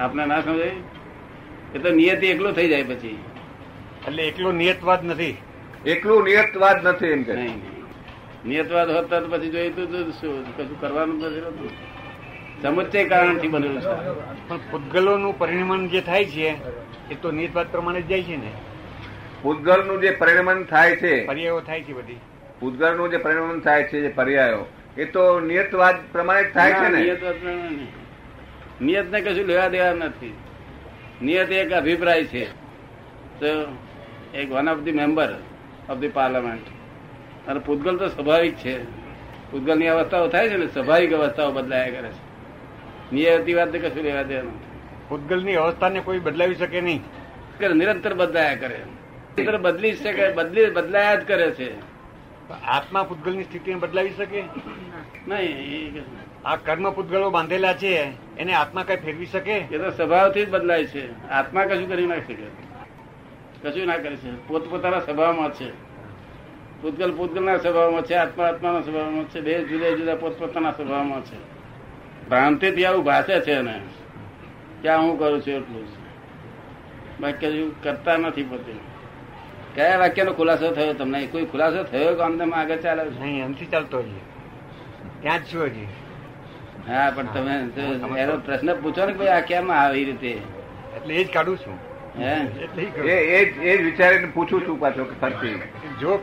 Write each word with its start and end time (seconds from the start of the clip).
આપને 0.00 0.26
ના 0.26 0.40
સમજાય? 0.40 0.70
એ 1.74 1.78
તો 1.78 1.90
નિયતિ 1.90 2.26
એકલું 2.26 2.52
થઈ 2.52 2.68
જાય 2.68 2.82
પછી. 2.82 3.18
એટલે 4.08 4.22
એકલું 4.22 4.54
નિયતવાદ 4.54 5.04
નથી. 5.04 5.36
એકલું 5.86 6.24
નિયતવાદ 6.24 6.88
નથી 6.88 7.06
એમ 7.06 7.22
કે. 7.22 7.32
નિયતવાદ 8.46 8.90
હોત 8.90 9.14
તો 9.14 9.28
પછી 9.28 9.50
જોઈતું 9.50 9.92
તો 9.92 10.10
શું 10.10 10.56
કશું 10.56 10.80
કરવાનું 10.80 11.20
પછી 11.20 11.40
રહેતું 11.40 11.70
સમુચ્ચય 12.62 13.04
કારણથી 13.04 13.48
બનેલું 13.48 13.80
છે. 13.80 14.48
પણ 14.48 14.56
પૂતગલોનું 14.70 15.38
પરિણામ 15.38 15.86
જે 15.86 16.00
થાય 16.00 16.24
છે 16.24 16.48
એ 17.10 17.14
તો 17.22 17.30
નિયતવાદ 17.30 17.70
પ્રમાણે 17.70 18.00
જ 18.02 18.06
જાય 18.06 18.22
છે 18.22 18.36
ને. 18.36 18.52
પૂતગલનું 19.42 20.00
જે 20.00 20.10
પરિણામ 20.10 20.64
થાય 20.64 20.96
છે 20.96 21.26
પર્યાયો 21.26 21.60
થાય 21.60 21.82
છે 21.82 21.92
બધી. 21.92 22.20
પૂતગલનું 22.60 23.10
જે 23.10 23.16
પરિણામ 23.16 23.60
થાય 23.60 23.82
છે 23.84 24.00
જે 24.00 24.08
પર્યાયો 24.08 24.66
એ 24.96 25.04
તો 25.04 25.40
નિયતવાદ 25.40 25.94
પ્રમાણે 26.12 26.44
જ 26.44 26.52
થાય 26.52 26.72
છે 26.72 26.88
ને. 26.88 27.00
નિયતવાદ 27.00 27.34
પ્રમાણે. 27.34 27.86
નિયતને 28.82 29.20
કશું 29.20 29.46
લેવા 29.46 29.68
દેવા 29.68 29.92
નથી. 29.92 30.34
નિયત 31.22 31.52
એક 31.52 31.72
અભિપ્રાય 31.72 32.24
છે. 32.24 32.44
તો 33.40 33.76
એક 34.34 34.52
one 34.52 34.68
of 34.68 34.78
the 34.78 34.92
member 34.92 35.34
of 35.90 35.98
the 35.98 36.08
parliament 36.08 36.66
અને 37.48 37.60
પૂતગલ 37.60 37.96
તો 37.96 38.08
સ્વાભાવિક 38.08 38.56
છે. 38.56 38.84
પૂતગલની 39.50 39.86
અવસ્થાઓ 39.86 40.28
થાય 40.28 40.48
છે 40.48 40.56
ને 40.56 40.66
સ્વાભાવિક 40.66 41.12
અવસ્થાઓ 41.12 41.52
બદલાયા 41.52 41.90
કરે 41.90 42.08
છે. 42.08 42.30
નિયતિવાદ 43.12 43.76
કશું 43.76 44.02
લેવા 44.02 44.22
દેવા 44.22 44.42
નથી. 44.42 44.70
પૂતગલની 45.08 45.54
અવસ્થાને 45.54 46.00
કોઈ 46.00 46.18
બદલાવી 46.18 46.54
શકે 46.54 46.80
નહીં. 46.80 47.00
નિરંતર 47.72 48.14
બદલાયા 48.14 48.56
કરે. 48.56 48.78
નિરંતર 48.78 49.58
બદલી 49.58 49.92
શકે 49.92 50.32
બદલી 50.32 50.70
બદલાયા 50.70 51.14
જ 51.14 51.26
કરે 51.26 51.50
છે. 51.50 51.80
આત્મા 52.62 53.02
પૂતગલની 53.02 53.44
સ્થિતિને 53.44 53.80
બદલાવી 53.80 54.10
શકે? 54.10 54.42
નહીં 55.28 55.40
એ- 55.40 56.02
આ 56.44 56.56
કર્મ 56.56 56.90
પૂતગળો 56.90 57.30
બાંધેલા 57.30 57.72
છે 57.72 58.12
એને 58.36 58.54
આત્મા 58.54 58.82
કઈ 58.82 58.96
ફેરવી 58.96 59.26
શકે? 59.26 59.52
એ 59.52 59.78
તો 59.78 59.90
સ્વભાવથી 59.90 60.44
જ 60.44 60.50
બદલાય 60.50 60.84
છે. 60.84 61.28
આત્મા 61.28 61.64
કશું 61.64 61.88
કરી 61.88 62.06
ના 62.06 62.14
શકે. 62.14 62.34
કશું 63.62 63.86
ના 63.86 63.96
કરી 63.96 64.16
શકે. 64.16 64.46
પોતપોતાના 64.48 65.00
સ્વભાવમાં 65.00 65.54
છે. 65.54 65.70
પૂતગલ 66.82 67.14
પૂતગલના 67.14 67.56
સ્વભાવમાં 67.56 68.02
છે 68.02 68.14
આત્મા 68.14 68.44
આત્માના 68.44 68.80
સ્વભાવમાં 68.80 69.24
છે 69.24 69.40
બે 69.40 69.64
જુદા 69.64 69.90
જુદા 69.90 70.14
પોતપોતાના 70.14 70.72
સ્વભાવમાં 70.72 71.24
છે. 71.24 71.36
ભ્રાંતિથી 72.28 72.84
આવું 72.84 73.04
ભાષે 73.04 73.40
છે 73.40 73.52
એને. 73.52 73.80
ક્યાં 74.82 75.02
હું 75.02 75.18
કરું 75.18 75.40
છું 75.40 75.54
એટલું 75.54 75.86
બાકી 77.20 77.74
કરતા 77.82 78.16
નથી 78.16 78.42
પોતે. 78.42 78.72
કયા 79.74 79.98
વાક્યનો 79.98 80.32
ખુલાસો 80.32 80.74
થયો 80.74 80.92
તમને? 80.92 81.26
કોઈ 81.26 81.44
ખુલાસો 81.44 81.82
થયો 81.82 82.14
કે 82.14 82.22
આમ 82.22 82.54
આગળ 82.54 82.76
ચાલે 82.76 83.04
નહીં 83.04 83.44
એમથી 83.44 83.66
ચાલતો 83.66 83.98
હજી 83.98 84.20
ત્યાં 85.20 85.38
જ 85.38 85.54
છું 85.54 85.62
હજી. 85.62 85.86
હા 86.90 87.10
પણ 87.10 87.26
તમે 87.26 88.20
એનો 88.20 88.36
પ્રશ્ન 88.38 88.74
પૂછો 88.74 89.06
ને 89.06 89.12
કે 89.12 89.18
ભાઈ 89.18 89.28
આ 89.28 89.40
કેમ 89.40 89.72
આવી 89.72 90.04
રીતે? 90.04 90.32
એટલે 90.96 91.14
એ 91.14 91.24
જ 91.24 91.28
કાઢું 91.32 91.58
છું. 91.58 91.78
હે? 92.18 92.34
એટલે 92.64 93.12
એ 93.12 93.40
એ 93.62 93.76
જ 93.76 93.82
વિચારીને 93.82 94.28
પૂછું 94.34 94.66
છું 94.66 94.80
પાછો 94.80 95.04
કે 95.04 95.14
ફરતી. 95.20 95.56
જો 96.00 96.20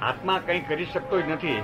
આત્મા 0.00 0.38
કંઈ 0.38 0.60
કરી 0.60 0.84
શકતો 0.84 1.20
જ 1.20 1.28
નથી 1.28 1.62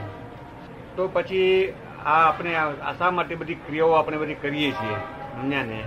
તો 0.96 1.08
પછી 1.08 1.74
આ 2.06 2.16
આપણે 2.28 2.56
આ 2.56 2.96
આ 3.06 3.10
માટે 3.10 3.34
બધી 3.34 3.54
ક્રિયાઓ 3.54 3.92
આપણે 3.92 4.16
બધી 4.16 4.34
કરીએ 4.34 4.72
છીએ 4.72 4.98
દુનિયાને 5.36 5.76
ને 5.76 5.84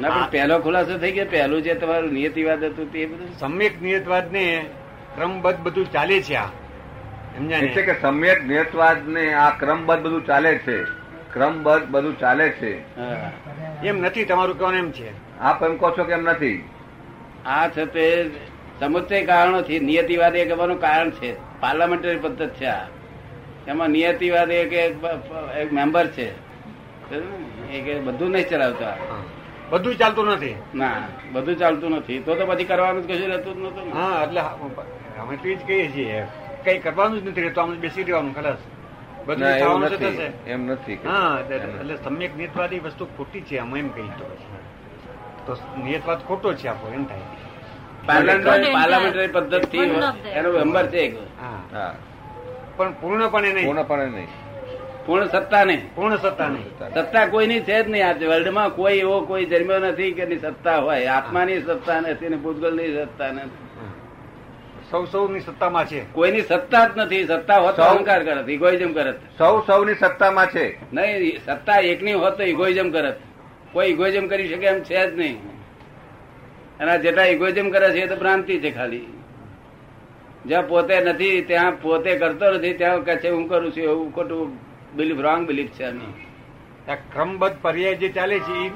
ના 0.00 0.10
પણ 0.10 0.30
પહેલો 0.30 0.58
ખુલાસો 0.58 0.98
થઈ 0.98 1.12
ગયો. 1.12 1.26
પહેલું 1.26 1.62
જે 1.62 1.74
તમારું 1.74 2.12
નિયતિવાદ 2.12 2.64
હતું 2.64 2.92
તે 2.92 3.06
બધું? 3.06 3.30
સમ્યક 3.38 3.82
નિયતવાદ 3.82 4.32
ને 4.32 4.44
ક્રમબદ્ધ 5.16 5.60
બધું 5.60 5.92
ચાલે 5.92 6.22
છે 6.22 6.36
આ. 6.36 6.50
સમજ્યા 7.36 7.58
એટલે 7.58 7.82
કે 7.82 7.94
સમ્યક 8.02 8.44
નિયતવાદ 8.44 9.08
ને 9.08 9.24
આ 9.34 9.50
ક્રમબદ્ધ 9.50 10.02
બધું 10.02 10.26
ચાલે 10.26 10.52
છે. 10.58 10.76
ક્રમબદ્ધ 11.34 11.86
બધું 11.88 12.18
ચાલે 12.18 12.48
છે. 12.48 12.72
હા. 12.96 13.30
એમ 13.84 14.00
નથી 14.00 14.24
તમારું 14.24 14.58
કહેવાનું 14.58 14.78
એમ 14.78 14.90
છે. 14.90 15.38
આપ 15.40 15.62
એમ 15.62 15.76
કહો 15.76 15.90
છો 15.90 16.04
કે 16.04 16.12
એમ 16.12 16.22
નથી? 16.22 16.64
આ 17.46 17.68
છે 17.68 17.84
તે 17.86 18.30
સમુચ્ચય 18.80 19.24
કારણોથી 19.24 19.80
નિયતિવાદ 19.80 20.36
એક 20.36 20.50
એવાનું 20.50 20.80
કારણ 20.80 21.10
છે. 21.10 21.60
પાર્લામેન્ટરી 21.60 22.16
પદ્ધત 22.16 22.54
છે 22.54 22.66
આ. 22.66 22.86
એમાં 23.68 23.90
નિયતિવાદ 23.90 24.50
એક 24.50 24.72
એક 24.72 25.72
મેમ્બર 25.72 26.06
છે. 26.06 26.28
એ 27.72 27.80
કે 27.80 28.00
બધું 28.00 28.30
નહીં 28.30 28.48
ચલાવતા. 28.48 28.96
બધું 29.70 29.94
ચાલતું 29.96 30.26
નથી. 30.26 30.54
ના 30.74 30.92
બધું 31.32 31.58
ચાલતું 31.58 31.90
નથી. 31.90 32.18
તો 32.18 32.34
તો 32.34 32.46
પછી 32.46 32.64
કરવાનું 32.64 33.06
જ 33.06 33.12
કશું 33.12 33.28
રહેતું 33.28 33.54
જ 33.56 33.66
નતું 33.66 33.94
હા 33.94 34.22
એટલે 34.22 34.40
અમે 35.20 35.36
તો 35.36 35.48
જ 35.54 35.66
કહીએ 35.66 35.88
છીએ. 35.88 36.22
કઈ 36.64 36.78
કરવાનું 36.78 37.24
જ 37.24 37.28
નથી 37.28 37.42
રહેતું. 37.42 37.62
આમ 37.62 37.74
બેસી 37.74 38.02
રહેવાનું 38.02 38.34
ખલાસ. 38.34 38.58
ના, 39.28 39.56
એવું 39.56 39.80
નથી. 39.80 40.32
એમ 40.46 40.66
નથી 40.66 40.94
હા 40.94 41.38
એટલે 41.40 41.56
એટલે 41.56 41.96
સમ્યક 41.96 42.36
નિયતવાદી 42.36 42.78
વસ્તુ 42.78 43.04
ખોટી 43.06 43.40
છે 43.40 43.58
અમે 43.58 43.78
એમ 43.78 43.88
કહી 43.88 44.10
તો 44.18 44.26
તો 45.46 45.82
નિયતવાદ 45.84 46.18
ખોટો 46.26 46.54
છે 46.54 46.68
આપણો 46.68 46.94
એમ 46.94 47.04
થાય. 47.04 47.20
પાર્લામેન્ટરી 48.06 48.72
પાર્લામેન્ટરી 48.72 49.26
પદ્ધતિ 49.26 49.78
એનો 50.32 50.52
મેમ્બર 50.52 50.86
છે 50.86 50.98
એક. 50.98 51.16
હા. 51.16 51.60
હા. 51.72 51.94
પણ 52.76 52.92
પૂર્ણપણે 52.92 53.52
નહીં. 53.52 53.66
પૂર્ણપણે 53.66 54.06
નહીં. 54.06 54.28
પૂર્ણ 55.06 55.26
સત્તા 55.26 55.64
નહીં. 55.64 55.94
પૂર્ણ 55.94 56.16
સત્તા 56.16 56.48
નહીં. 56.48 56.68
સત્તા 56.94 57.26
કોઈની 57.26 57.60
છે 57.60 57.82
જ 57.82 57.88
નહીં. 57.90 58.06
આ 58.08 58.12
વર્લ્ડમાં 58.12 58.70
કોઈ 58.70 58.98
એવો 58.98 59.20
કોઈ 59.20 59.44
જન્મ્યો 59.44 59.78
નથી 59.78 60.12
કે 60.12 60.38
સત્તા 60.38 60.78
હોય. 60.78 61.06
આત્માની 61.06 61.60
સત્તા 61.62 62.00
નથી 62.00 62.28
ને 62.28 62.36
ભૂતગલની 62.36 62.94
સત્તા 62.94 63.32
નથી. 63.32 63.73
સૌ 64.90 65.04
સૌની 65.04 65.40
સત્તામાં 65.40 65.86
છે. 65.86 66.04
કોઈની 66.12 66.42
સત્તા 66.42 66.88
જ 66.88 66.90
નથી 66.96 67.26
સત્તા 67.26 67.58
હોત 67.58 67.80
અહંકાર 67.80 68.24
કરત 68.24 68.48
ઇગોઇઝમ 68.48 68.92
કરત. 68.92 69.20
સૌ 69.38 69.60
સૌની 69.60 69.94
સત્તામાં 69.94 70.50
છે. 70.50 70.94
નહીં 70.94 71.44
સત્તા 71.44 71.76
એકની 71.76 72.12
હોત 72.12 72.36
તો 72.36 72.42
ઇગોઇઝમ 72.42 72.90
કરત. 72.90 73.20
કોઈ 73.72 73.86
ઇગોઇઝમ 73.86 74.26
કરી 74.26 74.48
શકે 74.48 74.66
એમ 74.66 74.80
છે 74.80 75.10
જ 75.10 75.18
નહીં. 75.18 75.36
એના 76.80 76.96
જેટલા 76.96 77.24
ઇગોઇઝમ 77.24 77.70
કરે 77.70 77.90
છે 77.90 78.00
એ 78.00 78.06
તો 78.06 78.16
ભ્રાંતિ 78.16 78.58
છે 78.58 78.70
ખાલી. 78.70 79.06
જ્યાં 80.46 80.68
પોતે 80.68 81.00
નથી 81.00 81.42
ત્યાં 81.42 81.82
પોતે 81.82 82.18
કરતો 82.18 82.50
નથી 82.50 82.74
ત્યાં 82.74 83.04
કહે 83.04 83.16
છે 83.16 83.28
હું 83.28 83.48
કરું 83.48 83.72
છું 83.72 83.84
એવું 83.84 84.14
ખોટું 84.14 84.58
બિલીફ 84.94 85.20
રોંગ 85.20 85.46
બિલીફ 85.46 85.70
છે 85.70 85.84
એની. 85.84 86.26
આ 86.90 86.94
ક્રમબદ્ધ 86.94 87.56
પર્યાય 87.62 87.94
જે 87.94 88.08
ચાલે 88.08 88.38
છે 88.38 88.52
એ- 88.52 88.70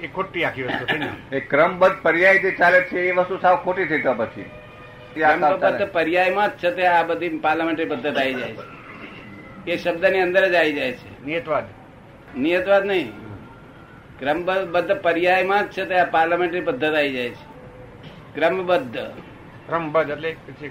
એ 0.00 0.06
ખોટી 0.06 0.44
આખી 0.44 0.62
વસ્તુ 0.62 0.84
છે 0.84 0.98
ને. 0.98 1.36
એ 1.36 1.40
ક્રમબદ્ધ 1.40 1.94
પર્યાય 2.02 2.38
જે 2.38 2.50
ચાલે 2.50 2.80
છે 2.80 3.00
એ 3.00 3.10
વસ્તુ 3.10 3.38
સાવ 3.38 3.56
ખોટી 3.56 3.84
થઈ 3.84 4.02
તો 4.02 4.14
પછી. 4.14 4.44
પર્યાયમાં 5.92 6.48
જ 6.48 6.50
છે 6.50 6.70
તે 6.70 6.86
આ 6.86 7.02
બધી 7.02 7.28
પાર્લામેન્ટરી 7.38 7.84
પદ્ધતિ 7.84 8.20
આવી 8.20 8.34
જાય 8.34 8.52
છે. 8.52 8.74
એ 9.70 9.76
શબ્દની 9.76 10.20
અંદર 10.20 10.48
જ 10.48 10.54
આવી 10.54 10.72
જાય 10.72 10.92
છે. 10.92 11.26
નિયતવાદ. 11.26 11.64
નિયતવાદ 12.38 12.86
નહીં. 12.86 13.12
ક્રમબદ્ધ 14.18 14.92
પર્યાયમાં 14.92 15.68
જ 15.68 15.72
છે 15.72 15.84
તે 15.84 15.94
આ 15.94 16.04
પાર્લામેન્ટરી 16.04 16.60
પદ્ધતિ 16.60 16.96
આવી 16.96 17.12
જાય 17.12 17.28
છે. 17.28 17.54
ક્રમબદ્ધ. 18.34 18.98
ક્રમબદ્ધ 19.66 20.10
એટલે 20.10 20.36
પછી 20.46 20.70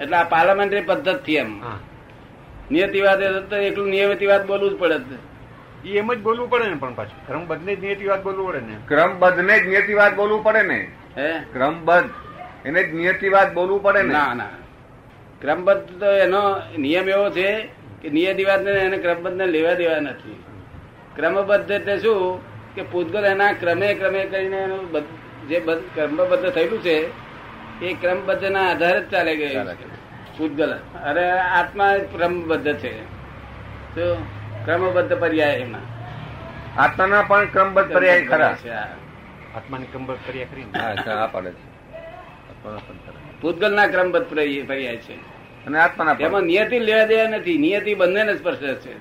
એટલે 0.00 0.16
આ 0.16 0.24
પાર્લામેન્ટરી 0.24 0.80
પદ્ધતિ 0.80 1.34
એમ. 1.34 1.64
હા. 1.64 1.78
નિયતિવાદ 2.70 3.22
એ 3.22 3.40
તો 3.40 3.56
એકલું 3.56 3.88
નિયમિતિવાદ 3.88 4.46
બોલવું 4.46 4.70
જ 4.70 4.74
પડે 4.74 4.94
એ 5.88 5.98
એમ 5.98 6.14
જ 6.14 6.18
બોલવું 6.18 6.50
પડે 6.50 6.68
ને 6.68 6.74
પણ 6.74 6.94
પાછું. 6.94 7.26
ક્રમબદ્ધ 7.26 7.64
ને 7.64 7.76
જ 7.76 7.80
નિયતિવાદ 7.80 8.22
બોલવું 8.22 8.48
પડે 8.48 8.60
ને? 8.60 8.76
ક્રમબદ્ધ 8.88 9.40
ને 9.40 9.60
જ 9.60 9.68
નિયતિવાદ 9.68 10.16
બોલવું 10.16 10.44
પડે 10.44 10.62
ને? 10.62 10.90
હે? 11.18 11.40
ક્રમબદ્ધ. 11.52 12.10
એને 12.64 12.82
જ 12.82 12.94
નિયતિવાદ 12.94 13.54
બોલવું 13.54 13.82
પડે 13.82 14.02
ને? 14.02 14.12
ના 14.12 14.34
ના. 14.34 14.48
ક્રમબદ્ધ 15.40 16.00
તો 16.00 16.12
એનો 16.12 16.62
નિયમ 16.78 17.08
એવો 17.08 17.30
છે 17.30 17.68
કે 18.02 18.10
નિયતિવાદ 18.10 18.62
ને 18.62 18.70
એને 18.70 18.96
ક્રમબદ્ધ 18.96 19.36
ને 19.36 19.46
લેવા 19.46 19.74
દેવા 19.74 20.00
નથી. 20.00 20.44
ક્રમબદ્ધ 21.16 21.70
એટલે 21.70 21.98
શું? 21.98 22.40
કે 22.74 22.82
પૂતગલ 22.82 23.24
એના 23.24 23.52
ક્રમે 23.52 23.94
ક્રમે 23.94 24.24
કરીને 24.24 24.56
એનું 24.56 24.92
જે 25.48 25.60
ક્રમબદ્ધ 25.94 26.50
થયેલું 26.50 26.82
છે 26.82 27.10
એ 27.84 27.94
ક્રમબદ્ધ 27.94 28.44
ના 28.44 28.70
આધારે 28.70 29.00
જ 29.00 29.10
ચાલે 29.10 29.36
ગયું. 29.36 29.66
પૂતગલ. 30.38 30.72
અરે 31.04 31.30
આત્મા 31.30 31.96
ક્રમબદ્ધ 31.98 32.74
છે. 32.74 33.04
તો 33.94 34.14
ક્રમબદ્ધ 34.64 35.20
પર્યાય 35.20 35.52
એમાં. 35.52 35.96
આત્માના 36.82 37.22
પણ 37.22 37.44
ક્રમબદ્ધ 37.46 37.92
પર્યાય 37.92 38.24
ખરા. 38.24 38.56
છે. 38.64 38.70
આત્માની 38.70 39.86
ક્રમબદ્ધ 39.86 40.18
પર્યાય 40.26 40.46
ખરી 40.46 40.62
હા 41.10 41.22
આ 41.22 41.26
પડે 41.26 41.50
છે. 41.50 41.75
આત્માના 42.74 43.68
ના. 43.68 43.86
ક્રમબદ્ધ 43.86 44.26
પર્યાય 44.68 44.96
છે. 44.96 45.14
અને 45.66 45.78
આત્માના 45.78 46.16
એમાં 46.20 46.42
નિયતિ 46.42 46.78
લેવા 46.78 47.06
દેવા 47.06 47.28
નથી. 47.28 47.58
નિયતિ 47.58 47.94
બંનેને 47.94 48.36
સ્પર્શે 48.36 48.74
છે. 48.74 48.94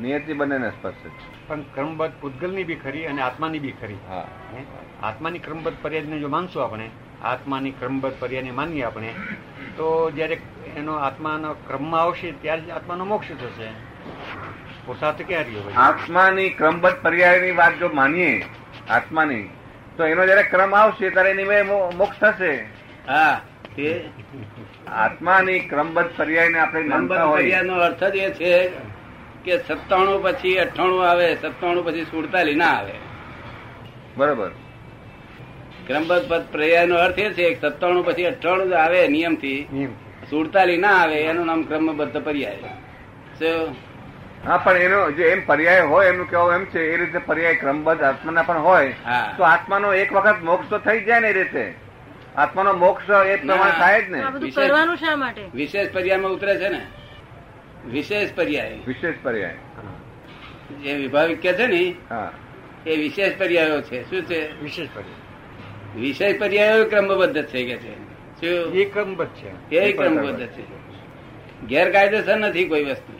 નિયતિ 0.00 0.32
બંનેને 0.32 0.70
સ્પર્શે 0.70 1.08
છે. 1.08 1.48
પણ 1.48 1.60
ક્રમબદ્ધ 1.60 2.12
પૂતગલની 2.20 2.64
બી 2.64 2.74
ખરી 2.74 3.04
અને 3.04 3.22
આત્માની 3.22 3.58
બી 3.58 3.70
ખરી. 3.70 3.96
હા. 4.08 4.28
હે? 4.56 4.64
આત્માની 5.02 5.38
ક્રમબદ્ધ 5.38 5.76
પર્યાયને 5.82 6.18
જો 6.18 6.28
માનશું 6.28 6.64
આપણે 6.64 6.90
આત્માની 7.22 7.70
ક્રમબદ્ધ 7.70 8.16
પર્યાયને 8.18 8.50
માનીએ 8.50 8.82
આપણે 8.82 9.14
તો 9.76 10.10
જ્યારે 10.10 10.40
એનો 10.76 10.94
આત્માનો 10.94 11.54
ક્રમમાં 11.54 12.00
આવશે 12.00 12.32
ત્યારે 12.32 12.60
જ 12.60 12.70
આત્માનો 12.70 13.04
મોક્ષ 13.04 13.28
થશે. 13.28 13.90
પુરુષાર્થ 14.86 15.22
ક્યાં 15.22 15.42
રહ્યો 15.42 15.72
આત્માની 15.76 16.50
ક્રમબદ્ધ 16.50 16.96
પર્યાયની 17.02 17.52
વાત 17.52 17.78
જો 17.78 17.90
માનીએ 17.94 18.44
આત્માની 18.90 19.48
તો 20.00 20.06
એનો 20.06 20.26
જયારે 20.26 20.42
ક્રમ 20.42 20.74
આવશે 20.74 21.08
ત્યારે 21.10 21.30
એની 21.30 21.62
મોક્ષ 21.96 22.20
થશે. 22.20 22.52
હા 23.08 23.40
તે 23.76 23.88
આત્માની 25.02 25.58
ક્રમબદ્ધ 25.70 26.14
પર્યાયને 26.16 26.58
આપણે 26.58 26.82
માનતા 26.82 27.26
પર્યાયનો 27.32 27.74
અર્થ 27.80 28.04
જ 28.04 28.16
એ 28.16 28.30
છે 28.30 28.52
કે 29.44 29.58
સત્તાણું 29.58 30.22
પછી 30.22 30.56
અઠાણું 30.58 31.02
આવે 31.10 31.28
સત્તાણું 31.34 31.84
પછી 31.86 32.04
સુડતાલી 32.04 32.54
ના 32.54 32.72
આવે. 32.78 32.96
બરોબર. 34.16 34.50
ક્રમબદ્ધ 35.86 36.26
પદ 36.28 36.42
પર્યાયનો 36.52 36.96
અર્થ 36.96 37.18
એ 37.18 37.28
છે 37.32 37.54
કે 37.54 37.68
સત્તાણું 37.68 38.06
પછી 38.06 38.24
અઠાણું 38.24 38.74
આવે 38.84 39.00
નિયમથી 39.08 39.60
નિયમ 39.72 39.92
સુડતાલી 40.30 40.76
ના 40.76 40.96
આવે 41.02 41.18
એનું 41.22 41.46
નામ 41.46 41.62
ક્રમબદ્ધ 41.62 42.18
પર્યાય. 42.24 42.74
શું? 43.38 43.89
હા 44.46 44.56
પણ 44.56 44.76
એનો 44.76 45.10
જે 45.10 45.24
એમ 45.24 45.46
પર્યાય 45.46 45.80
હોય 45.80 46.06
એમનું 46.06 46.30
કહેવું 46.30 46.54
એમ 46.54 46.64
છે 46.64 46.92
એ 46.92 46.96
રીતે 46.96 47.18
પર્યાય 47.18 47.56
ક્રમબદ્ધ 47.56 48.02
આત્માના 48.02 48.42
પણ 48.42 48.58
હોય. 48.58 48.94
તો 49.36 49.42
આત્માનો 49.42 49.94
એક 49.94 50.12
વખત 50.12 50.36
મોક્ષ 50.42 50.70
તો 50.70 50.78
થઈ 50.78 51.04
જાય 51.04 51.20
ને 51.20 51.28
એ 51.28 51.32
રીતે. 51.32 51.74
આત્માનો 52.36 52.72
મોક્ષ 52.72 53.04
એ 53.26 53.36
પ્રમાણે 53.36 53.72
થાય 53.78 54.02
જ 54.02 54.10
ને. 54.10 54.18
વિશેષ- 54.44 54.66
કરવાનું 54.66 54.96
શા 54.96 55.16
માટે? 55.16 55.48
વિશેષ 55.54 55.88
પર્યાયમાં 55.92 56.30
ઉતરે 56.30 56.56
છે 56.56 56.68
ને. 56.68 56.86
વિશેષ 57.86 58.30
પર્યાય. 58.34 58.78
વિશેષ 58.86 59.14
પર્યાય. 59.22 59.56
જે 60.82 60.94
વિભાવિક 60.94 61.40
કે 61.40 61.52
છે 61.52 61.66
ને 61.66 61.94
હા. 62.10 62.30
એ 62.86 62.96
વિશેષ 62.96 63.38
પર્યાયો 63.38 63.80
છે. 63.80 64.10
શું 64.10 64.22
છે? 64.22 64.62
વિશેષ 64.62 64.88
પર્યાય. 64.94 66.00
વિશેષ 66.00 66.40
પર્યાયો 66.40 66.84
ક્રમબદ્ધ 66.84 67.46
છે 67.46 67.64
કે 67.64 67.76
છે. 67.76 67.94
શું? 68.40 68.74
એ 68.74 68.84
ક્રમબદ્ધ 68.84 69.30
છે. 69.30 69.76
એ 69.76 69.92
ક્રમબદ્ધ 69.92 70.46
છે. 70.46 70.62
ગેરકાયદેસર 71.66 72.36
નથી 72.36 72.68
કોઈ 72.68 72.84
વસ્તુ. 72.84 73.19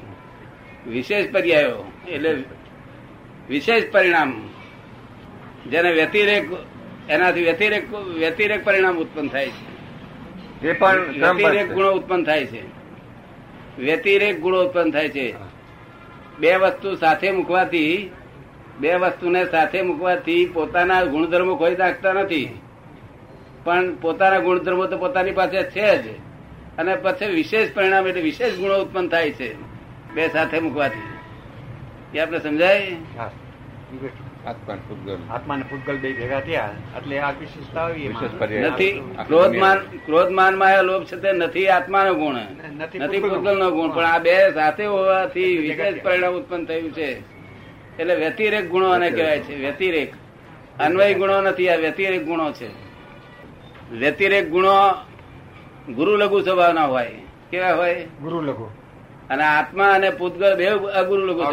વિશેષ 0.88 1.32
પર્યાયો 1.32 1.92
એટલે 2.08 2.44
વિશેષ 3.48 3.84
પરિણામ. 3.92 4.48
જેને 5.70 5.92
વ્યતિરેક 5.92 6.48
એનાથી 7.08 7.42
વ્યતિરેક 7.42 7.94
વ્યતિરેક 7.94 8.64
પરિણામ 8.64 8.98
ઉત્પન્ન 8.98 9.28
થાય 9.28 9.48
છે. 9.48 9.70
એ 10.68 10.72
પણ 10.72 11.00
વ્યતિરેક 11.00 11.72
ગુણો 11.72 11.90
ઉત્પન્ન 11.90 12.24
થાય 12.24 12.46
છે. 12.46 12.62
વ્યતિરેક 13.78 14.40
ગુણો 14.40 14.64
ઉત્પન્ન 14.64 14.90
થાય 14.90 15.08
છે. 15.08 15.34
બે 16.38 16.56
વસ્તુ 16.56 16.96
સાથે 16.96 17.30
મૂકવાથી 17.30 18.10
બે 18.80 18.94
વસ્તુને 18.94 19.46
સાથે 19.46 19.82
મૂકવાથી 19.82 20.46
પોતાના 20.46 21.04
ગુણધર્મો 21.04 21.56
ખોઈ 21.56 21.76
નાખતા 21.76 22.12
નથી. 22.12 22.60
પણ 23.64 23.94
પોતાના 23.94 24.38
ગુણધર્મો 24.38 24.86
તો 24.86 24.98
પોતાની 24.98 25.30
પાસે 25.30 25.62
છે 25.62 26.02
જ. 26.02 26.06
અને 26.78 26.96
પછી 26.96 27.26
વિશેષ 27.26 27.72
પરિણામ 27.74 28.08
એટલે 28.08 28.22
વિશેષ 28.22 28.54
ગુણો 28.54 28.78
ઉત્પન્ન 28.78 29.08
થાય 29.08 29.30
છે. 29.30 29.69
બે 30.14 30.28
સાથે 30.28 30.60
મૂકવાથી. 30.60 32.18
એ 32.18 32.20
આપણે 32.20 32.38
સમજાય? 32.38 32.96
પૂતગલ. 34.88 35.14
અને 35.50 35.96
બે 35.96 36.12
ભેગા 36.12 36.40
થયા 36.40 36.70
એટલે 36.96 37.18
આ 37.18 37.30
વિશેષતા 37.30 37.80
આવી. 37.80 38.08
નથી 38.08 38.66
આખી 38.66 39.24
ક્રોધ 39.26 39.44
દુનિયા. 39.44 39.60
માન 39.60 39.78
ક્રોધ 39.78 40.30
માન 40.30 40.56
માયા 40.56 40.82
લોભ 40.82 41.04
છે 41.04 41.16
તે 41.16 41.32
નથી 41.32 41.68
આત્માનો 41.68 42.14
ગુણ. 42.14 42.34
નથી 42.78 42.98
નથી 42.98 43.20
પૂતગલ 43.20 43.58
નો 43.58 43.70
ગુણ 43.70 43.90
પણ 43.90 44.04
આ 44.04 44.18
બે 44.18 44.52
સાથે 44.54 44.86
હોવાથી 44.86 45.58
વિશેષ 45.58 46.02
પરિણામ 46.02 46.34
ઉત્પન્ન 46.34 46.64
થયું 46.64 46.92
છે. 46.92 47.20
એટલે 47.98 48.14
વ્યતિરેક 48.14 48.68
ગુણો 48.68 48.90
આને 48.90 49.10
કહેવાય 49.10 49.40
છે 49.40 49.56
વ્યતિરેક. 49.56 50.12
અન્વય 50.80 51.14
ગુણો 51.14 51.40
નથી 51.40 51.68
આ 51.68 51.76
વ્યતિરેક 51.76 52.24
ગુણો 52.24 52.52
છે. 52.52 52.68
વ્યતિરેક 53.90 54.48
ગુણો 54.48 54.92
ગુરુ 55.92 56.16
લઘુ 56.16 56.40
સ્વભાવના 56.40 56.84
હોય. 56.84 57.12
કેવા 57.50 57.72
હોય? 57.72 57.94
ગુરુ 57.94 58.40
લઘુ. 58.40 58.79
અને 59.30 59.44
આત્મા 59.44 59.92
અને 59.96 60.10
પૂતગળ 60.10 60.56
બે 60.56 60.66
અગુરુ 61.00 61.26
લોકો. 61.26 61.44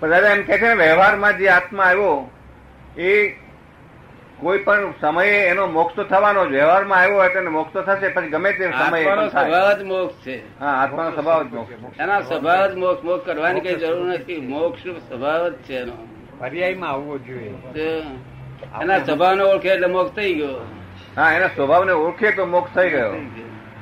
પણ 0.00 0.10
દાદા 0.10 0.32
એમ 0.32 0.42
કે 0.44 0.58
છે 0.58 0.68
ને 0.68 0.74
વ્યવહારમાં 0.74 1.38
જે 1.38 1.50
આત્મા 1.50 1.86
આવ્યો 1.86 2.28
એ 2.98 3.10
કોઈ 4.40 4.58
પણ 4.58 4.92
સમયે 5.00 5.36
એનો 5.50 5.66
મોક્ષ 5.66 5.94
તો 5.96 6.04
થવાનો 6.04 6.42
જ. 6.46 6.50
વ્યવહારમાં 6.50 7.00
આવ્યો 7.00 7.18
હોય 7.18 7.30
તો 7.34 7.50
મોક્ષ 7.50 7.72
તો 7.72 7.82
થશે 7.82 8.08
પછી 8.10 8.30
ગમે 8.30 8.50
તે 8.52 8.64
સમયે. 8.72 9.04
સ્વભાવ 9.30 9.78
જ 9.78 9.82
મોક્ષ 9.84 10.16
છે. 10.24 10.36
હા 10.60 10.74
આત્માનો 10.82 11.10
સ્વભાવ 11.12 11.40
જ 11.44 11.52
મોક્ષ 11.54 12.00
એના 12.00 12.20
સ્વભાવ 12.22 12.70
જ 12.70 12.74
મોક્ષ 12.76 13.02
મોક્ષ 13.04 13.24
કરવાની 13.26 13.60
કઈ 13.60 13.76
જરૂર 13.76 14.06
નથી. 14.08 14.40
મોક્ષ 14.40 14.82
સ્વભાવ 15.08 15.42
જ 15.48 15.54
છે 15.66 15.74
એનો. 15.80 15.96
પર્યાયમાં 16.40 16.90
આવવો 16.90 17.18
જોઈએ. 17.18 17.52
એના 18.82 19.00
સ્વભાવને 19.00 19.42
ઓળખે 19.42 19.68
એટલે 19.68 19.88
મોક્ષ 19.88 20.12
થઈ 20.12 20.34
ગયો. 20.34 20.60
હા 21.16 21.30
એના 21.32 21.48
સ્વભાવને 21.48 21.92
ઓળખે 21.92 22.32
તો 22.32 22.46
મોક્ષ 22.46 22.72
થઈ 22.74 22.90
ગયો. 22.90 23.12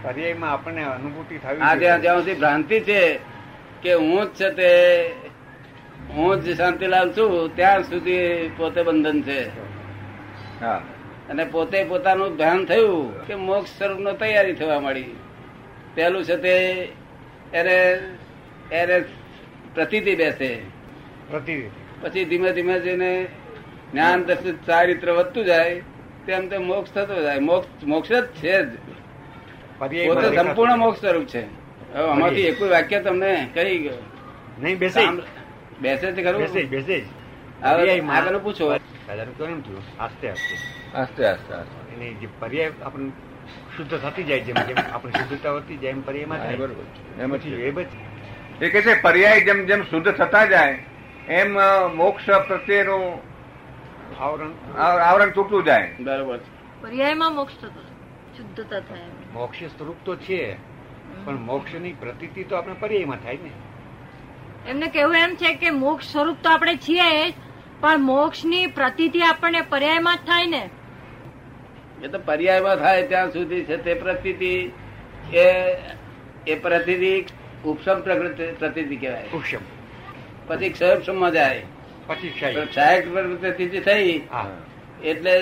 પર્યાયમાં 0.05 0.51
આપણને 0.51 0.85
અનુભૂતિ 0.85 1.39
થવી 1.39 1.61
આ 1.61 1.69
જોઈએ. 1.69 1.79
જ્યાં 1.81 2.01
જ્યાં 2.01 2.17
સુધી 2.17 2.35
ભ્રાંતિ 2.35 2.81
છે 2.81 3.19
કે 3.83 3.95
હું 3.95 4.27
જ 4.27 4.29
છે 4.29 4.51
તે 4.51 4.71
હું 6.11 6.43
જ 6.43 6.56
શાંતિલાલ 6.56 7.12
છું 7.12 7.56
ત્યાં 7.56 7.83
સુધી 7.83 8.51
પોતે 8.56 8.83
બંધન 8.83 9.23
છે. 9.23 9.49
હા. 10.61 10.83
અને 11.31 11.45
પોતે 11.45 11.85
પોતાનું 11.85 12.37
ધ્યાન 12.37 12.65
થયું 12.65 13.27
કે 13.27 13.35
મોક્ષ 13.35 13.71
સ્વરૂપ 13.71 14.19
તૈયારી 14.21 14.53
થવા 14.53 14.81
મળી 14.81 15.17
પહેલું 15.95 16.25
છે 16.25 16.37
તે 16.37 16.55
એને 17.53 18.01
એને 18.73 19.05
પ્રતિથી 19.75 20.17
બેસે. 20.17 20.62
પ્રતિ 21.31 21.71
પછી 22.01 22.25
ધીમે 22.25 22.53
ધીમે 22.53 22.81
જઈને 22.81 23.27
જ્ઞાન 23.93 24.25
દર્શિત 24.25 24.67
ચારિત્ર 24.67 25.11
વધતું 25.11 25.45
જાય 25.45 25.83
તેમ 26.27 26.49
તે 26.49 26.59
મોક્ષ 26.59 26.93
થતો 26.93 27.23
જાય. 27.23 27.39
મોક્ષ 27.39 27.85
મોક્ષ 27.85 28.12
જ 28.12 28.27
છે 28.27 28.62
જ. 28.62 28.69
પોતે 29.79 30.37
સંપૂર્ણ 30.37 30.76
મોક્ષ 30.76 31.00
સ્વરૂપ 31.00 31.25
છે. 31.25 31.44
આમાંથી 31.94 32.41
એક 32.41 32.62
વાક્ય 32.62 33.00
તમને 33.00 33.49
કઈ 33.55 33.91
નહીં 34.59 34.79
બેસે. 34.79 35.00
બેસે 35.81 36.12
છે 36.12 36.23
ખરું? 36.23 36.41
બેસે 36.41 36.65
બેસે 36.65 37.00
જ. 37.00 37.05
આગળ 37.65 38.38
પૂછો. 38.38 38.73
કેમ 39.38 39.61
થયું 39.61 40.03
આસ્તે 40.03 40.31
આસ્તે. 40.31 40.55
આસ્તે 40.99 41.26
આસ્તે 41.26 41.55
આસ્તે. 41.55 42.15
જે 42.15 42.29
પર્યાય 42.38 42.73
આપણને 42.82 43.11
શુદ્ધ 43.76 43.99
થતી 43.99 44.23
જાય 44.23 44.41
જેમ 44.41 44.56
જેમ 44.56 44.76
આપણી 44.93 45.12
શુદ્ધતા 45.12 45.50
વધતી 45.50 45.77
જાય 45.77 45.91
એમ 45.91 46.00
પર્યાયમાં 46.00 46.38
એ 46.38 46.41
થાય. 46.41 46.56
બરોબર. 46.56 47.23
એમ 47.23 47.37
જ 47.37 47.47
એ 48.62 48.70
કે 48.70 48.82
છે 48.82 49.00
પર્યાય 49.03 49.41
જેમ 49.41 49.67
જેમ 49.67 49.82
શુદ્ધ 49.82 50.11
થતા 50.11 50.44
જાય 50.44 50.79
એમ 51.29 51.59
મોક્ષ 51.94 52.27
પ્રત્યેનું 52.27 53.19
આવરણ 54.20 54.50
આવરણ 54.79 55.31
તૂટતું 55.31 55.65
જાય. 55.65 55.94
બરોબર. 56.00 56.38
પર્યાયમાં 56.82 57.35
મોક્ષ 57.35 57.55
થતો 57.62 57.81
શુદ્ધતા 58.37 58.81
થાય. 58.81 58.99
મોક્ષ 59.35 59.63
સ્વરૂપ 59.65 59.97
તો 60.05 60.17
છે 60.17 60.41
પણ 61.25 61.41
મોક્ષની 61.41 61.93
પ્રતીતિ 61.93 62.45
તો 62.45 62.57
આપણે 62.57 62.75
પર્યાયમાં 62.81 63.17
થાય 63.17 63.39
ને. 63.45 63.51
એમને 64.71 64.87
કેવું 64.87 65.17
એમ 65.17 65.35
છે 65.35 65.55
કે 65.55 65.71
મોક્ષ 65.71 66.13
સ્વરૂપ 66.13 66.37
તો 66.43 66.51
આપણે 66.51 66.77
છીએ 66.77 67.09
પણ 67.23 67.33
પણ 67.81 68.01
મોક્ષની 68.01 68.67
પ્રતીતિ 68.67 69.21
આપણને 69.23 69.61
પર્યાયમાં 69.61 70.17
જ 70.17 70.27
થાય 70.27 70.47
ને. 70.47 70.63
એ 72.03 72.09
તો 72.09 72.19
પર્યાયમાં 72.19 72.77
થાય 72.77 73.07
ત્યાં 73.07 73.33
સુધી 73.33 73.65
છે 73.65 73.77
તે 73.77 73.95
પ્રતિતિ. 73.95 74.55
એ 75.35 75.45
એ 76.47 76.55
પ્રતિતિ 76.63 77.13
ઉપસમ 77.65 78.01
પ્રકૃતિ 78.01 78.47
પ્રતિતિ 78.53 78.97
કહેવાય. 78.97 79.29
ઉપશમ 79.35 79.63
પછી 80.47 80.71
ક્ષયક્ષમમાં 80.71 81.33
જાય. 81.33 81.63
પછી 82.07 82.31
ક્ષય. 82.31 82.67
સહાયક 82.75 83.13
પ્રતિતિ 83.41 83.81
થઈ 83.81 84.23
એટલે 85.05 85.32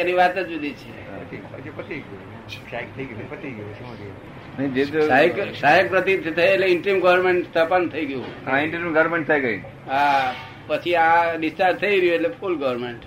એની 0.00 0.12
વાત 0.12 0.38
જ 0.38 0.48
જુદી 0.48 0.72
છે. 0.72 0.90
પછી 1.52 1.70
પછી 1.70 2.02
સહાયક 5.08 5.54
સહાયક 5.60 5.92
થઈ 6.36 6.42
એટલે 6.42 6.66
ઇન્ટ્રીમ 6.66 7.00
ગવર્મેન્ટ 7.00 7.46
સ્થાપન 7.46 7.88
થઈ 7.88 8.06
ગયું. 8.06 8.24
હા 8.46 8.58
ગવર્મેન્ટ 8.92 9.28
થઈ 9.28 9.40
ગઈ. 9.40 9.58
હા 9.86 10.34
પછી 10.66 10.94
આ 10.94 11.34
ડિસ્ચાર્જ 11.34 11.76
થઈ 11.76 12.00
રહ્યું 12.00 12.14
એટલે 12.14 12.28
ફૂલ 12.28 12.58
ગવર્મેન્ટ 12.58 13.02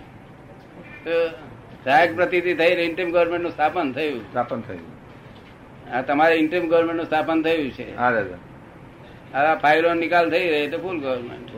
સહાયક 1.84 2.16
પ્રતિતિ 2.16 2.54
થઈ 2.54 2.66
એટલે 2.66 3.12
ગવર્મેન્ટનું 3.12 3.52
સ્થાપન 3.52 3.92
થયું. 3.92 4.22
સ્થાપન 4.22 4.62
થયું. 4.62 4.94
આ 5.92 6.02
તમારે 6.02 6.36
ઇન્ટ્રીમ 6.36 6.68
ગવર્મેન્ટનું 6.68 7.06
સ્થાપન 7.06 7.42
થયું 7.42 7.72
છે. 7.72 7.98
હા 7.98 8.12
દાદા. 8.12 9.40
આ 9.40 9.56
ફાઇલો 9.56 9.94
નિકાલ 9.94 10.30
થઈ 10.30 10.50
રહી 10.50 10.58
એટલે 10.58 10.78
ફૂલ. 10.78 11.00
ગવર્મેન્ટ 11.00 11.50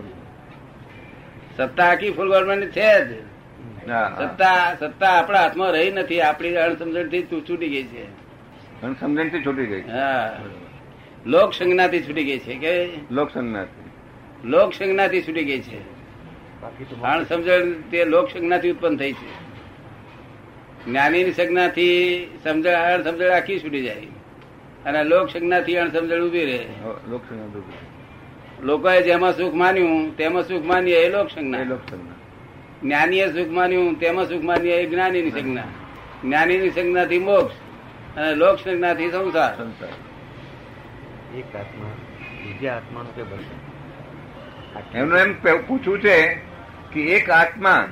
સત્તા 1.58 1.86
આખી 1.86 2.12
ફૂલ 2.12 2.30
ગવર્મેન્ટ 2.30 2.72
છે 2.72 3.06
જ. 3.06 3.35
સત્તા 3.86 4.76
સત્તા 4.80 5.10
આપણા 5.10 5.42
હાથમાં 5.42 5.72
રહી 5.72 5.92
નથી. 5.92 6.22
આપણી 6.22 6.56
અણસમજણથી 6.56 7.24
છૂટી 7.24 7.70
ગઈ 7.70 7.84
છે. 7.84 8.04
અણસમજણથી 8.82 9.46
છૂટી 9.46 9.66
ગઈ. 9.66 9.82
હા. 9.82 10.40
લોક 11.26 11.54
સંજ્ઞાથી 11.54 12.02
છૂટી 12.02 12.24
ગઈ 12.24 12.40
છે 12.40 12.56
કે? 12.56 12.90
લોક 13.12 13.32
સંજ્ઞાથી. 13.34 13.90
લોક 14.48 14.74
સંજ્ઞાથી 14.74 15.22
છૂટી 15.22 15.44
ગઈ 15.44 15.62
છે. 15.62 15.80
અણસમજણ 17.02 17.72
તે 17.92 18.06
લોક 18.06 18.30
સંજ્ઞાથી 18.30 18.72
ઉત્પન્ન 18.72 18.98
થઈ 18.98 19.12
છે. 19.12 19.46
જ્ઞાનીની 20.86 21.32
સંજ્ઞાથી 21.32 22.26
સમજણ 22.44 22.72
અણસમજણ 22.72 23.28
આખી 23.28 23.60
છૂટી 23.60 23.84
જાય. 23.84 24.02
અને 24.86 25.04
લોક 25.04 25.30
સંજ્ઞાથી 25.30 25.78
અણસમજણ 25.78 26.22
ઊભી 26.22 26.46
રહે. 26.46 26.66
લોક 27.10 27.22
સંજ્ઞા 27.30 27.62
લોકોએ 28.64 29.02
જેમાં 29.02 29.38
સુખ 29.38 29.54
માન્યું 29.54 30.18
તેમાં 30.18 30.44
સુખ 30.44 30.66
માનીએ 30.66 30.98
એ 30.98 31.10
લોક 31.10 31.32
એ 31.32 31.36
સંજ્ઞા 31.36 31.64
લોક 31.64 31.80
સંજ્ઞા. 31.90 32.15
જ્ઞાનીએ 32.84 33.28
સુખ 33.28 33.52
માન્યું 33.52 34.00
તેમાં 34.00 34.26
સુખ 34.26 34.44
માનીએ 34.44 34.74
એ 34.74 34.86
જ્ઞાનીની 34.86 35.32
સંજ્ઞા. 35.32 35.64
જ્ઞાનીની 36.24 36.70
સંજ્ઞાથી 36.70 37.20
મોક્ષ 37.20 37.56
અને 38.18 38.36
લોક 38.36 38.60
સંજ્ઞાથી 38.60 39.12
સંસાર. 39.12 39.58
સંસાર. 39.58 39.90
એક 41.38 41.56
આત્મા 41.56 41.92
બીજા 42.46 42.76
આત્માનું 42.76 43.16
કે 43.16 43.24
ભલું 43.24 43.66
એમનું 44.96 45.20
એમ 45.20 45.62
પૂછવું 45.68 46.00
છે 46.00 46.36
કે 46.94 47.02
એક 47.02 47.30
આત્મા 47.30 47.88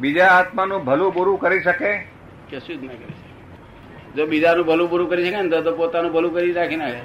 બીજા 0.00 0.26
આત્માનું 0.26 0.84
ભલું 0.84 1.14
બુરું 1.14 1.40
કરી 1.40 1.60
શકે? 1.60 1.96
કશું 1.96 2.80
જ 2.80 2.84
ના 2.84 2.92
કરી 2.92 3.04
શકે. 3.04 4.12
જો 4.16 4.26
બીજાનું 4.26 4.66
ભલું 4.66 4.90
બુરું 4.90 5.10
કરી 5.10 5.30
શકે 5.30 5.42
ને 5.42 5.48
તો- 5.48 5.62
તો 5.62 5.76
પોતાનું 5.76 6.12
ભલું 6.12 6.34
કરી 6.34 6.52
રાખી 6.52 6.76
નાખે. 6.76 6.98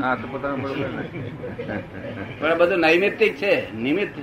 હા 0.00 0.14
તો 0.14 0.28
પોતાનું 0.28 0.62
ભલું 0.62 0.76
કરી 0.76 1.64
નાખે. 1.66 2.38
પણ 2.38 2.58
બધું 2.58 2.78
નૈમિત્તિક 2.78 3.36
છે. 3.36 3.76
નિમિત્ત. 3.76 4.14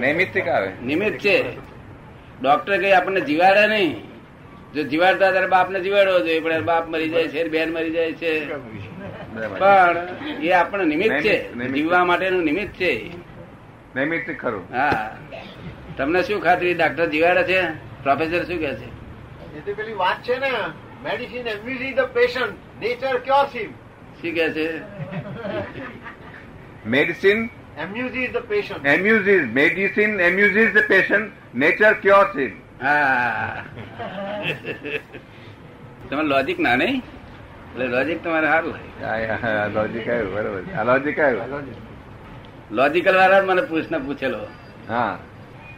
નૈમિત્તિક 0.00 0.48
આવે. 0.48 0.72
નિમિત્ત 0.84 1.18
છે. 1.18 1.67
ડોક્ટર 2.42 2.78
કઈ 2.78 2.92
આપણને 2.92 3.20
જીવાડે 3.20 3.66
નહીં. 3.66 4.08
જો 4.74 4.82
જીવાડતા 4.82 5.30
ત્યારે 5.30 5.46
બાપને 5.46 5.80
જીવાડવો 5.80 6.18
જોઈએ 6.18 6.40
પણ 6.40 6.64
બાપ 6.64 6.88
મરી 6.88 7.08
જાય 7.08 7.28
છે 7.28 7.48
બેન 7.48 7.72
મરી 7.72 7.90
જાય 7.90 8.12
છે. 8.12 8.54
બરાબર. 8.54 9.58
પણ 9.58 10.42
એ 10.42 10.50
આપણને 10.50 10.84
નિમિત્ત 10.84 11.14
છે. 11.14 11.52
જીવવા 11.52 12.04
માટેનું 12.04 12.44
નિમિત્ત 12.44 12.72
છે. 12.72 13.08
નિમિત્ત 13.96 14.40
ખરું. 14.40 14.64
હા. 14.74 15.16
તમને 15.96 16.22
શું 16.22 16.42
ખાતરી? 16.42 16.74
ડાક્ટર 16.74 17.06
જીવાડે 17.06 17.42
છે? 17.42 17.62
પ્રોફેસર 18.02 18.44
શું 18.44 18.58
કે 18.58 18.74
છે? 18.74 18.84
એ 18.84 19.60
તો 19.66 19.74
પેલી 19.74 19.92
વાત 19.92 20.22
છે 20.22 20.38
ને. 20.38 20.50
Medicine 21.04 21.46
amusing 21.46 21.96
the 21.96 22.00
patient 22.00 22.82
nature 22.82 23.18
cures 23.18 23.56
him 23.56 23.70
શું 24.20 24.34
કે 24.34 24.50
છે? 24.50 24.80
Medicine 26.88 27.50
the 27.78 28.48
patient 28.48 28.86
amuses 28.86 29.44
medicine 29.52 30.20
amuses 30.20 30.72
the 30.72 30.88
patient 30.88 31.54
nature 31.54 31.92
cures 31.92 32.36
him 32.36 32.52
હા. 32.82 33.64
તમે 36.10 36.22
લોજિક 36.22 36.58
ના 36.58 36.76
નહીં? 36.76 37.02
એટલે 37.72 37.86
લોજિક 37.86 38.22
તમારે 38.22 38.46
સારું 38.46 38.74
લોજિક 39.74 40.08
આવ્યું 40.08 40.34
બરોબર. 40.34 40.62
આ 40.78 40.84
લોજિક 40.84 41.18
આવ્યું. 41.18 41.66
લોજિકલ 42.70 43.14
વાળા 43.14 43.42
મને 43.42 43.62
પ્રશ્ન 43.62 43.98
પૂછેલો. 43.98 44.40
હા. 44.88 45.18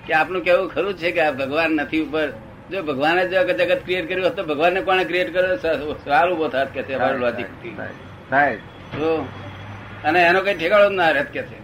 કે 0.06 0.14
આપનું 0.14 0.44
કેવું 0.44 0.68
ખરું 0.68 0.94
છે 0.94 1.12
કે 1.12 1.20
આ 1.20 1.32
ભગવાન 1.32 1.70
નથી 1.72 2.00
ઉપર? 2.00 2.28
જો 2.70 2.82
ભગવાને 2.82 3.22
જો 3.28 3.44
જગત 3.44 3.84
ક્રિએટ 3.84 4.08
કર્યું 4.08 4.24
હોત 4.24 4.36
તો 4.36 4.44
ભગવાનને 4.44 4.80
કોણે 4.80 5.04
ક્રિએટ 5.04 5.32
કર્યો? 5.32 5.56
સારું 5.56 6.04
સવાલ 6.04 6.32
ઊભો 6.32 6.48
થાત 6.48 6.74
કે 6.74 6.82
છે 6.82 6.94
અમારું 6.94 7.20
લોજિક 7.20 7.46
થાય, 7.76 7.88
થાય 8.30 8.56
તો 8.92 9.28
અને 10.04 10.20
એનો 10.22 10.40
કઈ 10.40 10.54
ઠેકાણો 10.54 10.90
જ 10.90 10.92
ના 10.92 11.10
રહેત 11.10 11.32
કે 11.32 11.42
છે. 11.42 11.59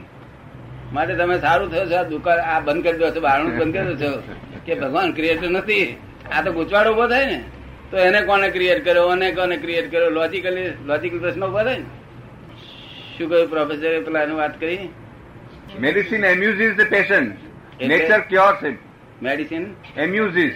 માટે 0.93 1.14
તમે 1.14 1.38
સારું 1.38 1.71
થયો 1.71 1.87
છો. 1.87 1.97
આ 1.97 2.02
દુકાન 2.02 2.38
આ 2.38 2.61
બંધ 2.61 2.85
કરી 2.85 2.99
દો 2.99 3.11
છો 3.11 3.21
બારણું 3.21 3.59
બંધ 3.59 3.75
કરી 3.75 3.95
દો 3.95 4.12
છો. 4.12 4.23
કે 4.66 4.75
ભગવાન 4.75 5.12
ક્રિએટર 5.12 5.50
નથી. 5.50 5.97
આ 6.33 6.43
તો 6.43 6.52
ગુચવાડો 6.52 6.93
ઊભો 6.93 7.09
થાય 7.09 7.26
ને. 7.26 7.45
તો 7.90 7.99
એને 7.99 8.23
કોને 8.23 8.50
ક્રિએટ 8.50 8.85
કર્યો? 8.85 9.07
અને 9.07 9.33
કોને 9.33 9.57
ક્રિએટ 9.57 9.90
કર્યો? 9.90 10.11
લોજિકલી 10.11 10.71
લોજિકલ 10.85 11.19
પ્રશ્ન 11.19 11.45
ઊભો 11.45 11.62
થાય 11.62 11.78
ને. 11.78 11.85
શું 13.19 13.31
કહ્યું 13.31 13.50
પ્રોફેસરે 13.50 14.00
પેલા 14.00 14.23
એની 14.23 14.35
વાત 14.35 14.61
કરી? 14.61 14.88
Medicine 15.81 16.25
amuses 16.25 16.75
the 16.76 16.81
patient 16.90 17.37
nature 17.83 18.21
cures 18.21 18.64
him 18.64 18.78
medicine 19.23 19.75
amuses 19.97 20.52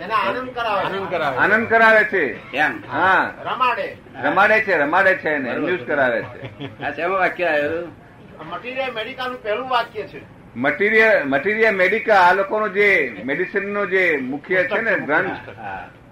એને 0.00 0.14
આનંદ 0.14 0.50
કરાવે 0.54 1.36
આનંદ 1.36 1.68
કરાવે 1.68 2.04
છે. 2.04 2.52
એમ 2.56 2.82
હા. 2.90 3.34
રમાડે. 3.44 3.96
રમાડે 4.22 4.60
છે 4.60 4.78
રમાડે 4.78 5.14
છે 5.14 5.28
એને. 5.28 5.50
એમ્યુઝ 5.50 5.80
કરાવે 5.80 6.22
છે. 6.22 6.82
આ 6.82 6.90
શેમાં 6.90 7.18
વાક્ય 7.18 7.44
આવ્યું? 7.44 8.07
મટીરિયલ 8.44 8.92
મેડિકલ 8.92 9.38
પહેલું 9.42 9.68
વાક્ય 9.68 10.02
છે. 10.02 10.20
મટીરિયલ 10.56 11.24
મટીરિયલ 11.24 11.76
મેડિકા 11.76 12.14
આ 12.14 12.32
લોકોનો 12.32 12.68
જે 12.68 13.16
મેડિસિન 13.24 13.68
નો 13.68 13.86
જે 13.86 14.18
મુખ્ય 14.22 14.64
છે 14.64 14.80
ને 14.80 14.98
ગ્રંથ 14.98 15.36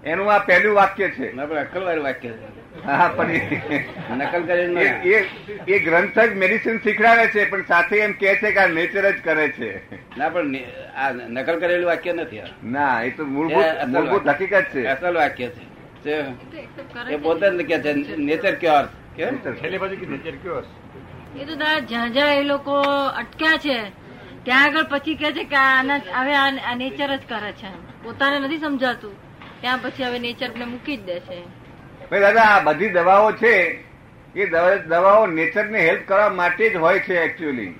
એનું 0.05 0.33
આ 0.33 0.37
પહેલું 0.37 0.75
વાક્ય 0.75 1.09
છે. 1.09 1.35
ના 1.35 1.45
પણ 1.45 1.55
અક્કલ 1.55 1.83
વાળું 1.83 2.03
વાક્ય 2.03 2.29
છે. 2.29 2.57
હા 2.85 3.13
પણ 3.15 3.31
એ- 3.31 3.85
નકલ 4.09 4.43
કરીને 4.43 4.81
એ- 4.81 5.19
એ- 5.19 5.27
એ 5.67 5.79
ગ્રંથ 5.79 6.19
જ 6.19 6.33
મેડિસિન 6.33 6.77
શીખડાવે 6.77 7.27
છે 7.27 7.49
પણ 7.49 7.63
સાથે 7.63 7.97
એમ 7.97 8.11
કે 8.11 8.35
છે 8.35 8.51
કે 8.51 8.59
આ 8.59 8.67
નેચર 8.67 9.11
જ 9.11 9.23
કરે 9.23 9.47
છે. 9.49 9.95
ના 10.17 10.29
પણ 10.29 10.55
આ 10.95 11.11
નકલ 11.11 11.59
કરેલું 11.59 11.85
વાક્ય 11.85 12.13
નથી 12.13 12.41
ના 12.63 13.03
એ 13.03 13.09
તો 13.09 13.25
મૂળભૂત 13.25 13.87
મૂળભૂત. 13.87 14.27
હકીકત 14.27 14.65
છે. 14.73 14.85
અસલ 14.85 15.17
વાક્ય 15.17 15.47
છે. 15.47 16.09
એ 16.09 16.21
છે. 16.21 17.17
પોતે 17.17 17.49
જ 17.49 17.67
કે 17.67 17.79
છે 17.79 18.15
નેચર 18.15 18.55
ક્યોર 18.55 18.83
કેમ? 19.15 19.37
છે 19.37 19.77
બાજુ 19.77 20.11
નેચર 20.11 20.31
કયો 20.31 20.61
એ 21.35 21.45
તો 21.45 21.55
દાદા 21.55 21.79
જ્યાં 21.79 22.13
જ્યાં 22.13 22.35
એ 22.35 22.43
લોકો 22.43 22.73
અટક્યા 23.17 23.57
છે 23.57 23.89
ત્યાં 24.43 24.63
આગળ 24.63 24.83
પછી 24.89 25.15
કે 25.15 25.31
છે 25.31 25.43
કે 25.43 25.55
આના 25.55 25.95
હવે 26.13 26.35
આ 26.35 26.75
નેચર 26.75 27.15
જ 27.15 27.19
કરે 27.29 27.51
છે. 27.51 28.03
પોતાને 28.03 28.39
નથી 28.39 28.57
સમજાતું. 28.57 29.11
ત્યાં 29.61 29.79
પછી 29.83 30.03
હવે 30.03 30.19
નેચર 30.19 30.49
ને 30.57 30.65
મૂકી 30.65 30.97
જ 30.97 31.03
દે 31.03 31.19
છે. 31.19 31.43
ભાઈ 32.11 32.19
દાદા 32.19 32.41
આ 32.41 32.59
બધી 32.59 32.89
દવાઓ 32.89 33.31
છે 33.31 33.83
એ 34.35 34.45
દવા- 34.45 34.77
દવાઓ 34.77 35.25
નેચરને 35.25 35.79
હેલ્પ 35.79 36.07
કરવા 36.07 36.29
માટે 36.29 36.69
જ 36.69 36.75
હોય 36.75 36.99
છે 36.99 37.19
એકચ્યુઅલી 37.19 37.73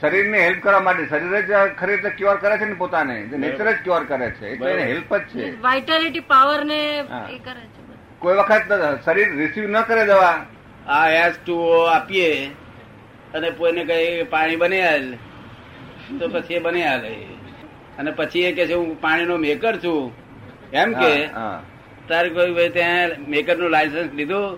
શરીરને 0.00 0.38
હેલ્પ 0.38 0.62
કરવા 0.62 0.80
માટે. 0.80 1.06
શરીર 1.06 1.40
જ 1.40 1.74
ખરી 1.74 1.96
રીતે 1.96 2.10
ક્યોર 2.10 2.36
કરે 2.36 2.58
છે 2.58 2.64
ને 2.64 2.74
પોતાને? 2.74 3.28
નેચર 3.32 3.72
જ 3.72 3.76
ક્યોર 3.84 4.04
કરે 4.04 4.30
છે. 4.30 4.48
એટલે 4.48 4.70
એને 4.70 4.82
હેલ્પ 4.82 5.16
જ 5.16 5.22
છે. 5.22 5.60
વાઇટાલિટી 5.60 6.20
પાવર 6.20 6.64
ને 6.64 6.96
એ 7.30 7.38
કરે 7.38 7.60
છે. 7.60 7.86
કોઈ 8.18 8.34
વખત 8.34 8.62
શરીર 9.04 9.36
રિસીવ 9.36 9.70
ન 9.70 9.82
કરે 9.82 10.06
દવા 10.06 10.46
આ 10.88 11.10
એચ 11.10 11.34
ટુ 11.46 11.60
આપીએ 11.94 12.46
અને 13.34 13.50
કોઈને 13.50 13.84
કઈ 13.84 14.22
પાણી 14.22 14.56
બની 14.56 14.80
આલ 14.80 15.14
તો 16.18 16.28
પછી 16.28 16.54
એ 16.54 16.58
બની 16.58 16.82
આલે 16.82 17.08
અને 17.98 18.10
પછી 18.10 18.40
એ 18.40 18.52
કે 18.52 18.66
છે 18.66 18.72
હું 18.72 19.00
પાણીનો 19.00 19.36
મેકર 19.36 19.76
છું. 19.76 20.12
એમ 20.72 20.92
કે. 20.92 21.26
તારે 22.08 22.28
કોઈ 22.28 22.52
ભાઈ 22.52 22.68
ત્યાં 22.68 23.10
મેકરનું 23.28 23.70
લાયસન્સ 23.70 24.12
લીધું? 24.14 24.56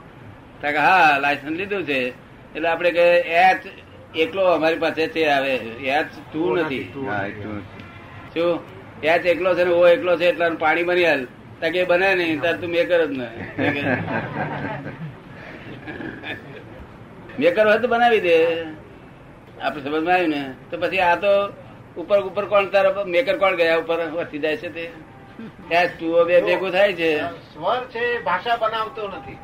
તો 0.61 0.69
કે 0.69 0.77
હા 0.77 1.19
લાયસન્સ 1.19 1.51
લીધું 1.51 1.85
છે. 1.85 2.09
એટલે 2.55 2.69
આપણે 2.69 2.91
કે 2.91 3.03
એચ 3.19 3.57
એકલો 4.17 4.43
અમારી 4.43 4.79
પાસે 4.79 5.09
છે 5.09 5.27
આવે. 5.27 5.57
એચ 5.57 6.07
ટુ 6.33 6.57
નથી. 6.57 6.93
હા, 7.09 7.27
એ 7.27 7.31
તો- 7.31 7.61
શું? 8.35 8.61
એચ 9.03 9.27
એકલો 9.27 9.55
છે 9.55 9.65
ને 9.65 9.71
ઓ 9.71 9.89
એકલો 9.89 10.17
છે 10.17 10.25
એટલે 10.25 10.51
પાણી 10.51 10.83
બની 10.83 11.05
હાલ. 11.05 11.27
તાકે 11.61 11.85
બને 11.85 12.15
નહીં 12.15 12.41
તાર 12.41 12.57
તું 12.57 12.71
મેકર 12.71 13.07
જ 13.07 13.11
ને. 13.11 13.29
મેકર 17.39 17.67
હોય 17.67 17.79
તો 17.79 17.89
બનાવી 17.89 18.21
દે. 18.21 18.37
આપડે 19.63 19.81
સમજમાં 19.81 20.15
આવ્યું 20.15 20.31
ને. 20.31 20.43
તો 20.71 20.79
પછી 20.79 21.01
આ 21.01 21.17
તો 21.17 21.33
ઉપર 21.97 22.19
ઉપર 22.23 22.45
કોણ 22.47 22.67
તારા 22.67 23.05
મેકર 23.05 23.37
કોણ 23.39 23.57
ગયા? 23.57 23.79
ઉપર 23.79 23.99
વસી 24.15 24.39
જાય 24.39 24.57
છે 24.57 24.69
તે. 24.69 24.85
એચ 25.71 25.91
ટુ 25.99 26.25
બે 26.27 26.41
ભેગું 26.41 26.71
થાય 26.71 26.93
છે. 26.93 27.11
સ્વર 27.53 27.81
છે 27.93 28.05
ભાષા 28.25 28.57
બનાવતો 28.57 29.09
નથી. 29.09 29.39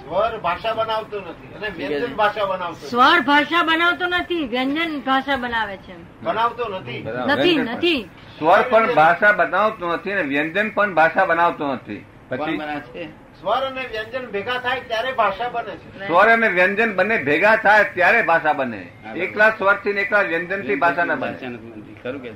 સ્વર 0.00 0.32
ભાષા 0.38 0.74
બનાવતો 0.74 1.16
નથી. 1.20 1.50
અને 1.56 1.68
વ્યંજન 1.70 2.14
ભાષા 2.16 2.46
બનાવતો 2.46 2.76
નથી. 2.76 2.90
સ્વર 2.90 3.20
ભાષા 3.22 3.62
બનાવતો 3.64 4.06
નથી 4.06 4.44
વ્યંજન 4.46 4.92
ભાષા 5.00 5.36
બનાવે 5.36 5.76
છે. 5.76 5.94
બનાવતો 6.22 6.64
નથી. 6.68 7.00
નથી 7.26 7.56
નથી. 7.58 8.00
સ્વર 8.38 8.62
પણ 8.62 8.94
ભાષા 8.94 9.32
બનાવતો 9.32 9.94
નથી 9.94 10.12
અને 10.12 10.22
વ્યંજન 10.22 10.68
પણ 10.70 10.94
ભાષા 10.94 11.26
બનાવતો 11.26 11.74
નથી. 11.74 12.02
પછી 12.28 12.56
બનાવે 12.56 12.80
છે? 12.92 13.08
સ્વર 13.40 13.62
અને 13.68 13.82
વ્યંજન 13.94 14.24
ભેગા 14.34 14.58
થાય 14.66 14.82
ત્યારે 14.90 15.10
ભાષા 15.20 15.50
બને 15.54 15.74
છે. 15.80 15.88
સ્વર 16.08 16.28
અને 16.34 16.48
વ્યંજન 16.58 16.90
બંને 16.98 17.16
ભેગા 17.28 17.56
થાય 17.64 17.84
ત્યારે 17.96 18.20
ભાષા 18.30 18.54
બને. 18.60 18.82
એકલા 19.24 19.50
સ્વરથી 19.58 19.96
એકલા 20.04 20.24
વ્યંજનથી 20.32 20.78
ભાષા 20.84 21.06
ના 21.10 21.18
બને. 21.22 21.32
ભાષા 21.32 21.50
નથી 21.50 21.70
બનતી. 21.74 21.96
ખરું 22.02 22.20
કે 22.24 22.30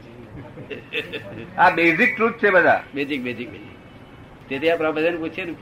આ 1.59 1.71
બેઝિક 1.79 2.11
ટ્રુથ 2.15 2.37
છે 2.43 2.49
બધા. 2.57 2.81
બેઝિક 2.95 3.21
બેઝિક 3.29 3.49
બેઝિક 3.55 3.75
તેથી 4.49 4.71
આ 4.73 4.81
પ્રોફેસર 4.83 5.15
પૂછીએ 5.23 5.45
ને 5.47 5.55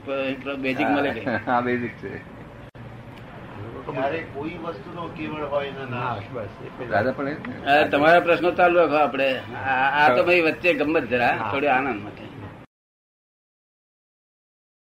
બેઝિક 0.65 0.87
મળે 0.89 1.09
છે. 1.15 1.21
હા 1.47 1.61
બેઝિક 1.61 1.93
છે 2.01 2.11
તમારા 7.91 8.23
પ્રશ્નો 8.25 8.49
ચાલુ 8.59 8.77
રાખો 8.79 8.97
આપડે 9.03 9.27
આ 9.65 9.77
આ 9.99 10.07
તો 10.15 10.21
ભાઈ 10.27 10.43
વચ્ચે 10.47 10.69
ગમત 10.79 11.05
જરા 11.13 11.31
થોડી 11.51 11.71
આનંદ 11.75 12.01
માટે 12.03 12.23